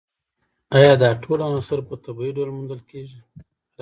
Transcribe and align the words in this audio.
ایا 0.77 0.93
دا 1.01 1.09
ټول 1.23 1.39
عناصر 1.47 1.79
په 1.87 1.93
طبیعي 2.03 2.31
ډول 2.37 2.49
موندل 2.55 2.81
کیږي 2.89 3.19